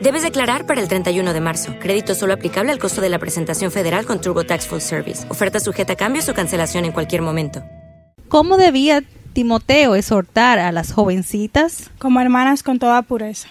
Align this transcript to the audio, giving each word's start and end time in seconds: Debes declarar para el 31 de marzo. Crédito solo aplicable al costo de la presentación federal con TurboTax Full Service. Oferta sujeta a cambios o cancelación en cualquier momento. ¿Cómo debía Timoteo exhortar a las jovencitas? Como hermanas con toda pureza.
Debes 0.00 0.22
declarar 0.22 0.64
para 0.64 0.80
el 0.80 0.88
31 0.88 1.34
de 1.34 1.40
marzo. 1.42 1.74
Crédito 1.78 2.14
solo 2.14 2.32
aplicable 2.32 2.72
al 2.72 2.78
costo 2.78 3.02
de 3.02 3.10
la 3.10 3.18
presentación 3.18 3.70
federal 3.70 4.06
con 4.06 4.18
TurboTax 4.18 4.66
Full 4.66 4.80
Service. 4.80 5.30
Oferta 5.30 5.60
sujeta 5.60 5.92
a 5.92 5.96
cambios 5.96 6.26
o 6.30 6.34
cancelación 6.34 6.86
en 6.86 6.92
cualquier 6.92 7.20
momento. 7.20 7.62
¿Cómo 8.28 8.56
debía 8.56 9.02
Timoteo 9.34 9.94
exhortar 9.94 10.58
a 10.58 10.72
las 10.72 10.92
jovencitas? 10.92 11.90
Como 11.98 12.18
hermanas 12.18 12.62
con 12.62 12.78
toda 12.78 13.02
pureza. 13.02 13.50